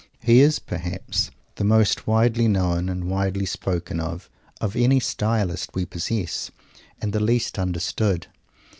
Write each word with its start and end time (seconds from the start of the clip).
He 0.23 0.39
is, 0.39 0.57
perhaps, 0.57 1.29
the 1.57 1.63
most 1.63 2.07
widely 2.07 2.47
known, 2.47 2.89
and 2.89 3.03
widely 3.03 3.45
spoken 3.45 3.99
of, 3.99 4.31
of 4.59 4.75
any 4.75 4.99
stylist 4.99 5.75
we 5.75 5.85
possess, 5.85 6.49
and 6.99 7.13
the 7.13 7.19
least 7.19 7.59
understood. 7.59 8.25